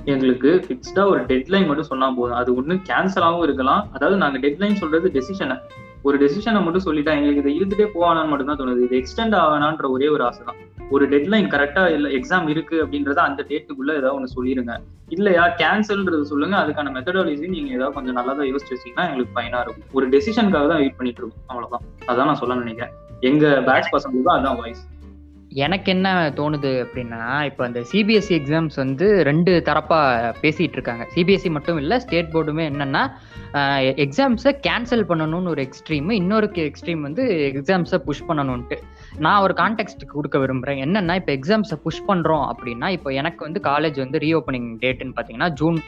[0.04, 2.36] எங்களுக்கு ஃபிக்ஸ்டா ஒரு டெட்லைன் மட்டும் சொன்னா போதும்.
[2.36, 3.88] அது ஒண்ணு கேன்சலாகவும் இருக்கலாம்.
[3.92, 5.58] அதாவது நாங்க டெட்லைன் சொல்றது டெசிஷனை
[6.02, 8.82] ஒரு டெசிஷனை மட்டும் சொல்லிட்டா எங்களுக்கு இதை இழுத்துட்டே போவானான்னு மட்டும் தான் தோணுது.
[8.82, 10.56] இது எக்ஸ்டெண்ட் ஆவானான்ற ஒரே ஒரு ஆசை தான்
[10.90, 14.72] ஒரு டெட்லைன் கரெக்டா இல்ல எக்ஸாம் இருக்கு அப்படின்றத அந்த டேட்டுக்குள்ள ஏதாவது ஒன்று சொல்லிருங்க.
[15.08, 15.48] இல்லையா?
[15.48, 16.56] கேன்சல்ன்றது சொல்லுங்க.
[16.56, 19.84] அதுக்கான மெத்தடாலஜி நீங்க ஏதாவது கொஞ்சம் நல்லா தான் யோசிச்சு வச்சீங்கன்னா எங்களுக்கு பயனா இருக்கும்.
[19.92, 21.42] ஒரு டெசிஷனுக்காக தான் வெயிட் பண்ணிட்டு இருக்கோம்.
[21.46, 21.80] அவ்வளவுதான்.
[22.06, 22.92] அதான் நான் சொல்ல நினைக்கிறேன்.
[23.20, 24.86] எங்க பேட்ச் பசங்களுக்கு அதான் வாய்ஸ்
[25.64, 31.04] எனக்கு என்ன தோணுது அப்படின்னா இப்போ அந்த சிபிஎஸ்சி எக்ஸாம்ஸ் வந்து ரெண்டு தரப்பாக பேசிகிட்டு இருக்காங்க.
[31.14, 33.02] சிபிஎஸ்சி மட்டும் இல்லை ஸ்டேட் போர்டுமே என்னென்னா
[34.04, 38.76] எக்ஸாம்ஸை கேன்சல் பண்ணணும்னு ஒரு எக்ஸ்ட்ரீம் இன்னொரு எக்ஸ்ட்ரீம் வந்து எக்ஸாம்ஸை புஷ் பண்ணணும்ன்ட்டு.
[39.24, 43.98] நான் ஒரு கான்டெக்ட் கொடுக்க விரும்புகிறேன் என்னென்னா இப்போ எக்ஸாம்ஸை புஷ் பண்ணுறோம் அப்படின்னா இப்போ எனக்கு வந்து காலேஜ்
[44.04, 45.78] வந்து ரீஓப்பனிங் டேட்டுன்னு பார்த்தீங்கன்னா ஜூன்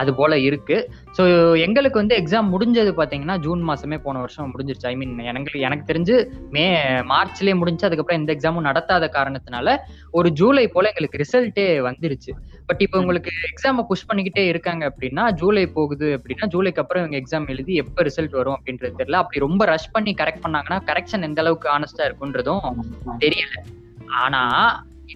[0.00, 0.84] அது போல் இருக்குது
[1.16, 1.22] ஸோ
[1.66, 4.88] எங்களுக்கு வந்து எக்ஸாம் முடிஞ்சது பார்த்தீங்கன்னா ஜூன் மாதமே போன வருஷம் முடிஞ்சிருச்சு.
[4.92, 6.16] ஐ மீன் எனக்கு எனக்கு தெரிஞ்சு
[6.56, 6.64] மே
[7.12, 9.76] மார்ச்லேயே முடிஞ்சு அதுக்கப்புறம் எந்த எக்ஸாமும் நடத்தாத காரணத்தினால
[10.10, 12.32] ஒரு ஜூலை போல எங்களுக்கு ரிசல்ட்டே வந்துருச்சு.
[12.66, 17.48] பட் இப்போ உங்களுக்கு எக்ஸாமை புஷ் பண்ணிக்கிட்டே இருக்காங்க அப்படின்னா ஜூலை போகுது அப்படின்னா ஜூலைக்கு அப்புறம் இவங்க எக்ஸாம்
[17.48, 19.20] எழுதி எப்போ ரிசல்ட் வரும் அப்படின்றது தெரியல.
[19.22, 22.66] அப்படி ரொம்ப ரஷ் பண்ணி கரெக்ட் பண்ணாங்கன்னா கரெக்ஷன் எந்த அளவுக்கு ஆனஸ்டா இருக்குன்றதும்
[23.26, 23.54] தெரியல.
[24.22, 24.42] ஆனா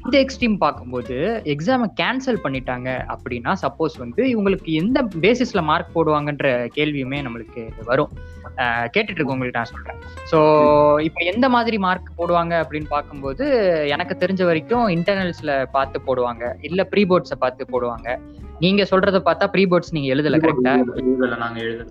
[0.04, 7.18] இந்த எக்ஸ்ட்ரீம் பார்க்கும்போது எக்ஸாமை கேன்சல் பண்ணிட்டாங்க அப்படின்னா சப்போஸ் வந்து இவங்களுக்கு எந்த பேசிஸ்ல மார்க் போடுவாங்கன்ற கேள்வியுமே
[7.26, 8.12] நம்மளுக்கு வரும்.
[8.94, 9.98] கேட்டுட்டு இருக்கவங்களுக்கு நான் சொல்றேன்.
[10.30, 10.38] ஸோ
[11.00, 13.46] இப்போ எந்த மாதிரி மார்க் போடுவாங்க அப்படின்னு பார்க்கும்போது
[13.86, 16.54] எனக்கு தெரிஞ்ச வரைக்கும் இன்டர்னல்ஸ்ல பார்த்து போடுவாங்க.
[16.60, 18.08] இல்ல ப்ரீ போர்ட்ஸை பார்த்து போடுவாங்க.
[18.58, 21.88] நீங்க சொல்றதை பார்த்தா ப்ரீ போர்ட்ஸ் நீங்க எழுதல கரெக்டா எழுதல நாங்க எழுதல.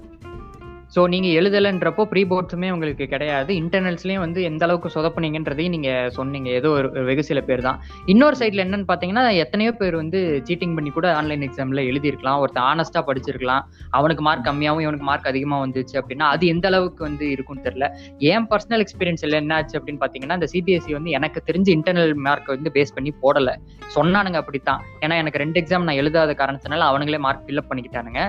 [0.95, 3.51] ஸோ நீங்கள் எழுதலைன்றப்போ ப்ரீ போர்ட்ஸுமே உங்களுக்கு கிடையாது.
[3.61, 6.49] இன்டர்னல்ஸ்லேயும் வந்து எந்த அளவுக்கு சொதப்புனீங்கன்றதையும் நீங்கள் சொன்னீங்க.
[6.59, 7.79] ஏதோ ஒரு வெகு சில பேர் தான்.
[8.13, 12.39] இன்னொரு சைடில் என்னன்னு பார்த்தீங்கன்னா எத்தனையோ பேர் வந்து சீட்டிங் பண்ணி கூட ஆன்லைன் எக்ஸாமில் எழுதியிருக்கலாம்.
[12.43, 13.65] ஒருத்தர் ஆனஸ்ட்டாக படிச்சிருக்கலாம்.
[13.99, 17.89] அவனுக்கு மார்க் கம்மியாகவும் இவனுக்கு மார்க் அதிகமாக வந்துச்சு அப்படின்னா அது எந்த அளவுக்கு வந்து இருக்கும்னு தெரியல.
[18.31, 22.73] ஏன் பர்சனல் எக்ஸ்பீரியன்ஸ்ல என்ன ஆச்சு அப்படின்னு பார்த்தீங்கன்னா இந்த சிபிஎஸ்சி வந்து எனக்கு தெரிஞ்சு இன்டர்னல் மார்க் வந்து
[22.77, 23.55] பேஸ் பண்ணி போடலை.
[23.97, 24.81] சொன்னானுங்க அப்படித்தான்.
[25.03, 28.21] ஏன்னா எனக்கு ரெண்டு எக்ஸாம் நான் எழுதாத காரணத்தினால அவனுங்களே மார்க் ஃபில்அப் பண்ணிக்கிட்டானுங்க.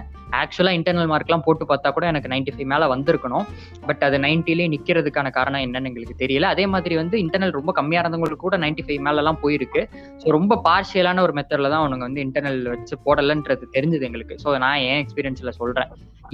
[0.43, 3.47] ஆக்சுவலாக இன்டர்னல் மார்க்லாம் போட்டு பார்த்தா கூட எனக்கு நைன்டி ஃபைவ் மேலே வந்திருக்கணும்.
[3.89, 6.49] பட் அது நைன்டிலேயே நிக்கிறதுக்கான காரணம் என்னன்னு எங்களுக்கு தெரியல.
[6.55, 9.83] அதே மாதிரி வந்து இன்டர்னல் ரொம்ப கம்மியா இருந்தவங்களுக்கு கூட நைன்ட்டி ஃபைவ் மேலெலாம் போயிருக்கு.
[10.23, 14.37] ஸோ ரொம்ப பார்ஷியலான ஒரு மெத்தடில் தான் அவனுங்க வந்து இன்டர்னல் வச்சு போடலன்றது தெரிஞ்சது எங்களுக்கு.
[14.45, 15.91] ஸோ நான் என் எக்ஸ்பீரியன்ஸில் சொல்றேன்.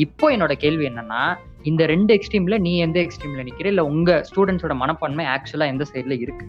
[0.07, 1.23] இப்போ என்னோட கேள்வி என்னன்னா
[1.71, 3.67] இந்த ரெண்டு எக்ஸ்ட்ரீம்ல நீ எந்த எக்ஸ்ட்ரீம்ல நிக்கிற?
[3.67, 6.47] இல்ல உங்க ஸ்டூடெண்ட்ஸோட மனப்பான்மை ஆக்சுவலா எந்த சைட்ல இருக்கு?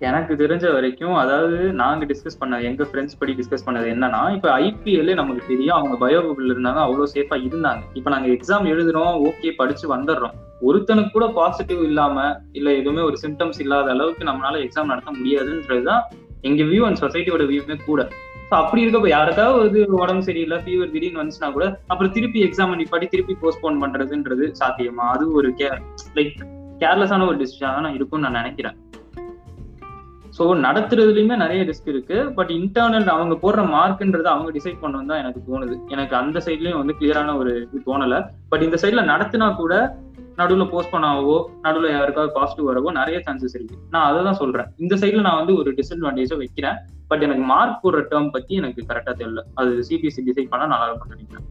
[0.00, 5.14] எனக்கு தெரிஞ்ச வரைக்கும் அதாவது நாங்க டிஸ்கஸ் பண்ணது எங்க ஃப்ரெண்ட்ஸ் படி டிஸ்கஸ் பண்ணது என்னன்னா இப்ப ஐபிஎல்
[5.14, 5.76] நமக்கு தெரியும்.
[5.76, 7.80] அவங்க பயோபுல் இருந்தாங்க அவ்வளவு சேஃபா இருந்தாங்க.
[7.94, 10.34] இப்ப நாங்க எக்ஸாம் எழுதுறோம் ஓகே படிச்சு வந்துடுறோம்.
[10.60, 16.02] ஒருத்தனுக்கு கூட பாசிட்டிவ் இல்லாம இல்ல எதுவுமே ஒரு சிம்டம்ஸ் இல்லாத அளவுக்கு நம்மளால எக்ஸாம் நடத்த முடியாதுன்றதுதான்
[16.40, 18.08] எங்க வியூ அண்ட் சொசைட்டியோட வியூமே கூட.
[18.50, 23.36] ஸோ அப்படி இருக்கப்ப யாருக்காவது உடம்பு சரியில்லை ஃபீவர் திடீர்னு வந்துச்சுன்னா கூட அப்புறம் திருப்பி எக்ஸாம் நிப்பாட்டி திருப்பி
[23.40, 25.06] போஸ்ட்போன் பண்றதுன்றது சாத்தியமா?
[25.14, 25.68] அது ஒரு கே
[26.14, 26.36] லைக்
[26.80, 28.76] கேர்லெஸ்ஸான ஒரு டிசிஷனாக தான் இருக்கும்னு நான் நினைக்கிறேன்.
[30.38, 32.16] ஸோ நடத்துறதுலயுமே நிறைய ரிஸ்க் இருக்கு.
[32.38, 35.76] பட் இன்டர்னல் அவங்க போடுற மார்க்ன்றது அவங்க டிசைட் பண்ணணும் தான் எனக்கு தோணுது.
[35.94, 38.16] எனக்கு அந்த சைட்லயும் வந்து கிளியரான ஒரு இது தோணல.
[38.52, 39.74] பட் இந்த சைட்ல நடத்தினா கூட
[40.40, 43.76] நடுவில் போஸ்ட் பண்ணாவோ நடுவில் யாருக்காவது பாசிட்டிவ் வரவோ நிறைய சான்சஸ் இருக்கு.
[43.92, 44.68] நான் அதை தான் சொல்றேன்.
[44.84, 46.78] இந்த சைட்ல நான் வந்து ஒரு டிஸ்அட்வான்டேஜை வைக்கிறேன்.
[47.10, 49.42] பட் எனக்கு மார்க் போடுற டேர்ம் பத்தி எனக்கு கரெக்டா தெரியல.
[49.54, 51.46] அது சிபிஎஸ்சி டிசைட் பண்ணா நல்லா இருக்கும் நினைக்கிறேன்.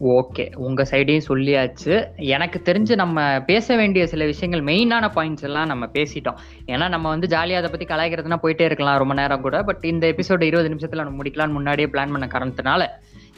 [0.00, 2.08] ஓகே உங்க சைடையும் சொல்லியாச்சு.
[2.16, 6.38] எனக்கு தெரிஞ்சு நம்ம பேச வேண்டிய சில விஷயங்கள் மெயினான பாயிண்ட்ஸ் எல்லாம் நம்ம பேசிட்டோம்.
[6.66, 9.62] ஏன்னா நம்ம வந்து ஜாலியாக அதை பத்தி கலாய்க்கிறதுனா போயிட்டே இருக்கலாம் ரொம்ப நேரம் கூட.
[9.62, 12.86] பட் இந்த எபிசோடு இருபது நிமிஷத்துல நம்ம முடிக்கலாம்னு முன்னாடியே பிளான் பண்ண காரணத்தினால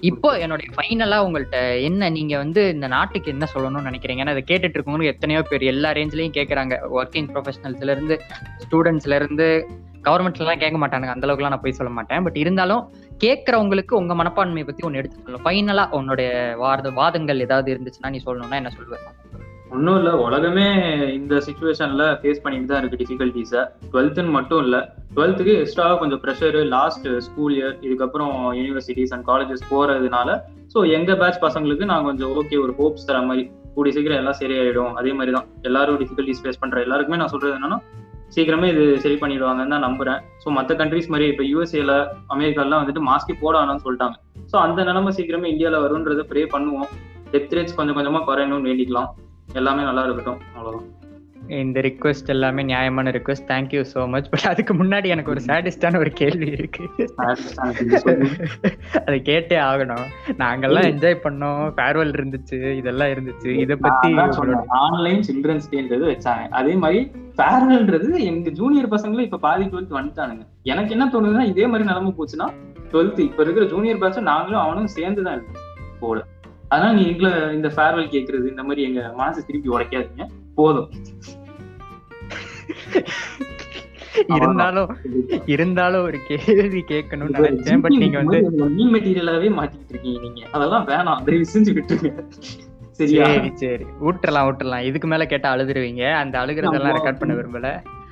[0.01, 4.22] இப்போ என்னுடைய ஃபைனலா உங்கள்ட்ட என்ன நீங்க வந்து இந்த நாட்டுக்கு என்ன சொல்லணும்னு நினைக்கிறீங்க?
[4.25, 8.20] ஏன்னா அதை கேட்டுட்டு இருக்கவங்க எத்தனையோ பேர் எல்லா ரேஞ்சிலையும் கேட்கறாங்க ஒர்க்கிங் ப்ரொஃபஷனல்ஸ்ல இருந்து
[8.64, 9.68] ஸ்டூடெண்ட்ஸ்ல இருந்து
[10.07, 11.15] கவர்மெண்ட்லாம் கேட்க மாட்டானுங்க.
[11.15, 12.23] அந்த அளவுக்குலாம் நான் போய் சொல்ல மாட்டேன்.
[12.27, 12.83] பட் இருந்தாலும்
[13.25, 16.31] கேட்கறவங்களுக்கு உங்க மனப்பான்மையை பத்தி ஒன்னு எடுத்து சொல்லணும் ஃபைனலா உன்னுடைய
[16.62, 19.07] வாத வாதங்கள் ஏதாவது இருந்துச்சுன்னா நீ சொல்லணும்னா என்ன சொல்லுவேன்
[19.75, 20.12] ஒன்றும் இல்லை.
[20.25, 20.65] உலகமே
[21.19, 23.62] இந்த சுச்சுவேஷனில் ஃபேஸ் பண்ணிட்டு தான் இருக்குது டிஃபிகல்ட்டிஸை
[23.93, 24.81] டுவெல்த்துன்னு மட்டும் இல்லை.
[25.15, 30.37] டுவெல்த்துக்கு எக்ஸ்ட்ராவாக கொஞ்சம் ப்ரெஷரு லாஸ்ட் ஸ்கூல் இயர் இதுக்கப்புறம் யூனிவர்சிட்டிஸ் அண்ட் காலேஜஸ் போகிறதுனால
[30.75, 33.45] ஸோ எங்கள் பேட்ச் பசங்களுக்கு நான் கொஞ்சம் ஓகே ஒரு ஹோப்ஸ் தர மாதிரி.
[33.77, 34.95] கூடிய சீக்கிரம் எல்லாம் சரியாயிடும்.
[35.01, 37.79] அதே மாதிரி தான் எல்லாரும் டிஃபிகல்ட்டிஸ் ஃபேஸ் பண்ணுற எல்லாருக்குமே நான் சொல்கிறது என்னன்னா
[38.35, 40.21] சீக்கிரமே இது சரி பண்ணிடுவாங்கன்னு தான் நம்புறேன்.
[40.42, 41.95] ஸோ மற்ற கண்ட்ரிஸ் மாதிரி இப்போ யூஎஸ்ஏல
[42.35, 44.16] அமெரிக்காலாம் வந்துட்டு மாஸ்கே போட வேணாம்னு சொல்லிட்டாங்க.
[44.53, 46.88] ஸோ அந்த நிலைமை சீக்கிரமே இந்தியாவில் வரும்ன்றதை ப்ரே பண்ணுவோம்.
[47.35, 49.11] டெத் ரேட்ஸ் கொஞ்சம் கொஞ்சமா குறையணும்னு வேண்டிக்கலாம்.
[49.61, 50.40] எல்லாமே நல்லா இருக்கட்டும்.
[50.57, 50.88] அவ்வளவுதான்.
[51.62, 56.11] இந்த ரிக்வெஸ்ட் எல்லாமே நியாயமான request thank you so much but அதுக்கு முன்னாடி எனக்கு ஒரு சேடிஸ்டான ஒரு
[56.21, 56.85] கேள்வி இருக்கு.
[59.07, 60.07] அதை கேட்டே ஆகணும்.
[60.42, 61.64] நாங்கெல்லாம் என்ஜாய் பண்ணோம்.
[61.79, 62.61] ஃபேர்வெல் இருந்துச்சு.
[62.81, 63.51] இதெல்லாம் இருந்துச்சு.
[63.64, 64.12] இத பத்தி
[64.85, 66.47] ஆன்லைன் சில்ட்ரன்ஸ் டேன்றது வச்சாங்க.
[66.61, 67.03] அதே மாதிரி
[67.37, 70.47] ஃபேர்வெல்ன்றது எங்க ஜூனியர் பசங்களும் இப்ப பாதி டுவெல்த் வந்துட்டானுங்க.
[70.62, 72.53] எனக்கு என்ன தோணுதுன்னா இதே மாதிரி நிலைமை போச்சுன்னா
[72.92, 75.62] டுவெல்த் இப்ப இருக்கிற ஜூனியர் பேட்ச் நாங்களும் அவனும் சேர்ந்து தான் இருக்கும்.
[76.01, 76.25] போல.
[76.68, 80.29] அதனால நீ எங்களை இந்த ஃபேர்வெல் கேக்குறது இந்த மாதிரி எங்க மனசு திருப்பி உடைக்காதீங்க.
[80.55, 80.90] போதும்.
[84.29, 84.97] இருந்தாலும்
[85.47, 90.47] இருந்தாலும் ஒரு கேள்வி கேட்கணும்னு நினைச்சேன் பட் நீங்க வந்து மீன் மெட்டீரியலாவே மாத்திக்கிட்டு இருக்கீங்க நீங்க.
[90.53, 91.25] அதெல்லாம் வேணாம்.
[91.25, 92.25] தயவு செஞ்சு விட்டுருங்க.
[92.92, 93.85] சரி சரி.
[94.00, 96.12] விட்டுறலாம் விட்டுறலாம் இதுக்கு மேல கேட்டா அழுதுருவீங்க.
[96.12, 97.68] அந்த அழுகுறதெல்லாம் ரெக்கார்ட் பண்ண விரும்பல.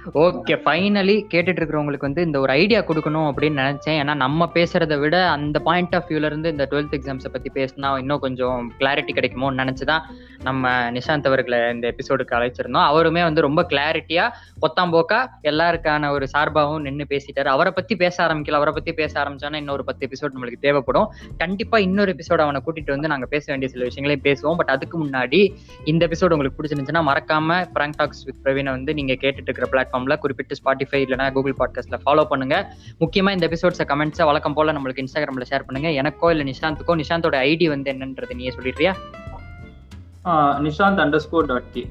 [0.06, 4.00] ஓகே ஃபைனலி கேட்டுட்டு இருக்கிறவங்களுக்கு வந்து இந்த ஒரு ஐடியா கொடுக்கணும் அப்படின்னு நினைச்சேன்.
[4.00, 8.18] ஏன்னா நம்ம பேசுறத விட அந்த பாயிண்ட் ஆஃப் வியூல இருந்து இந்த டுவெல்த் எக்ஸாம்ஸை பத்தி பேசினா இன்னும்
[8.18, 10.00] கொஞ்சம் கிளாரிட்டி கிடைக்குமோன்னு நினைச்சுதான்
[10.42, 12.86] நம்ம நிஷாந்த் அவர்களை இந்த எபிசோடுக்கு அழைச்சிருந்தோம்.
[12.92, 14.30] அவருமே வந்து ரொம்ப கிளாரிட்டியா
[14.62, 17.46] பொத்தாம்போக்கா எல்லாருக்கான ஒரு சார்பாகவும் நின்று பேசிட்டாரு.
[17.46, 21.12] அவரை பத்தி பேச ஆரம்பிக்கல அவரை பத்தி பேச ஆரம்பிச்சோன்னா இன்னொரு பத்து எபிசோட் நம்மளுக்கு தேவைப்படும்.
[21.38, 24.56] கண்டிப்பா இன்னொரு எபிசோட் அவனை கூட்டிட்டு வந்து நாங்க பேச வேண்டிய சில விஷயங்களையும் பேசுவோம்.
[24.56, 29.48] பட் அதுக்கு முன்னாடி இந்த எபிசோட் உங்களுக்கு பிடிச்சிருந்துச்சுன்னா மறக்காம பிராங்க் டாக்ஸ் வித் பிரவீனை வந்து நீங்க கேட்டுட்டு
[29.48, 32.56] இருக்கிற பிளாட்ஃபார்ம்ல குறிப்பிட்டு ஸ்பாட்டிஃபை இல்லைனா கூகுள் பாட்காஸ்ட்ல ஃபாலோ பண்ணுங்க.
[33.00, 35.90] முக்கியமா இந்த எபிசோட்ஸை கமெண்ட்ஸை வழக்கம் போல நம்மளுக்கு இன்ஸ்டாகிராம்ல ஷேர் பண்ணுங்க.
[36.00, 38.94] எனக்கோ இல்ல நிஷாந்துக்கோ நிஷாந்தோட ஐடி வந்து என்னன்றது நீங்க சொல்லிடுறியா?
[40.66, 41.82] Nishanth underscore dot K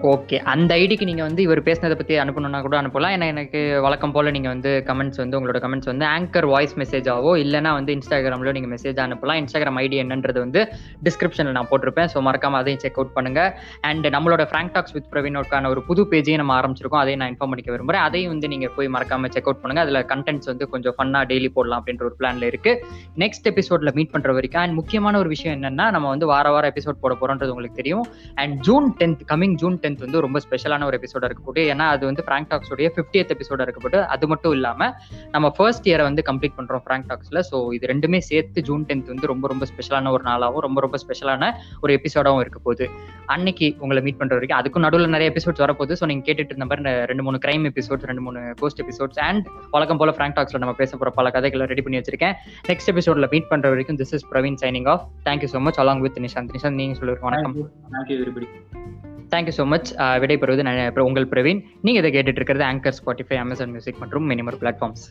[0.00, 0.36] okay.
[0.52, 3.12] அந்த ஐடிக்கு நீங்க வந்து இவர் பேசினதை பத்தி அனுப்பணும்னா கூட அனுப்பலாம்.
[3.16, 7.72] ஏன்னா எனக்கு வழக்கம் போல நீங்க வந்து கமெண்ட்ஸ் வந்து உங்களோட கமெண்ட்ஸ் வந்து ஆங்கர் வாய்ஸ் மெசேஜாவோ இல்லைனா
[7.72, 9.38] வந்து இன்ஸ்டாகிராம்ல நீங்கள் மெசேஜ் அனுப்பலாம்.
[9.42, 10.72] இன்ஸ்டாகிராம் ஐடி என்னன்றது வந்து
[11.04, 12.08] டிஸ்கிரிப்ஷன்ல நான் போட்டிருப்பேன்.
[12.14, 13.58] ஸோ மறக்காம அதையும் செக் அவுட் பண்ணுங்க.
[13.80, 17.02] அண்ட் நம்மளோட ஃப்ராங்க் டாக்ஸ் வித் பிரவீனோட்கான ஒரு புது பேஜையும் நம்ம ஆரம்பிச்சிருக்கோம்.
[17.04, 18.06] அதையும் நான் இன்ஃபார்ம் பண்ணிக்க விரும்புறேன்.
[18.08, 19.80] அதையும் வந்து நீங்க போய் மறக்காம செக் அவுட் பண்ணுங்க.
[19.80, 22.84] அதுல கண்டென்ட்ஸ் வந்து கொஞ்சம் ஃபன்னாக டெய்லி போடலாம் அப்படின்ற ஒரு பிளான்ல இருக்கு.
[23.18, 27.00] நெக்ஸ்ட் எபிசோட்ல மீட் பண்ணுற வரைக்கும் அண்ட் முக்கியமான ஒரு விஷயம் என்னன்னா நம்ம வந்து வார வாரம் எபிசோட்
[27.00, 28.06] போட போகிறோன்றது உங்களுக்கு தெரியும்.
[28.34, 32.24] And June tenth coming June tenth வந்து ரொம்ப ஸ்பெஷலான ஒரு எபிசோட இருக்கக்கூடிய ஏன்னா அது வந்து
[32.26, 34.90] ஃப்ராங்க் டாக்ஸோடைய ஃபிஃப்டியத் எபிசோட இருக்க அது மட்டும் இல்லாம
[35.30, 39.26] நம்ம ஃபர்ஸ்ட் இயரை வந்து கம்ப்ளீட் பண்றோம் ஃப்ராங்க் டாக்ஸ்ல ஸோ இது ரெண்டுமே சேர்த்து ஜூன் டென்த் வந்து
[39.26, 42.86] ரொம்ப ரொம்ப ஸ்பெஷலான ஒரு நாளாகவும் ரொம்ப ரொம்ப ஸ்பெஷலான ஒரு எபிசோடாகவும் இருக்க போகுது.
[43.34, 45.96] அன்னைக்கு உங்களை மீட் பண்ற வரைக்கும் அதுக்கும் நடுவில் நிறைய எபிசோட்ஸ் வரப்போகுது.
[46.00, 50.00] ஸோ நீங்க கேட்டுட்டு இருந்த மாதிரி ரெண்டு மூணு கிரைம் எபிசோட்ஸ் ரெண்டு மூணு கோஸ்ட் எபிசோட்ஸ் அண்ட் வழக்கம்
[50.02, 52.34] போல ஃப்ராங்க் டாக்ஸ்ல நம்ம பேச போற பல கதைகளை ரெடி பண்ணி வச்சிருக்கேன்.
[52.70, 56.20] நெக்ஸ்ட் எபிசோட்ல மீட் பண்ற வரைக்கும் this is Praveen signing off thank you so much along with
[56.26, 57.22] Nishanth Nishanth நீங்க சொல்லுங்க.
[57.28, 57.56] வணக்கம்.
[57.96, 59.90] தேங்க்யூ தேங்க்யூ ஸோ மச்
[60.22, 61.60] விடைபெறுவது உங்கள் பிரவீன்.
[61.82, 65.04] நீங்கள் இதை கேட்டுட்டு இருக்கிறது ஆங்கர் ஸ்பாட்டிஃபை அமேசான் மியூசிக் மற்றும் மினிமர் பிளாட்ஃபார்ம்ஸ்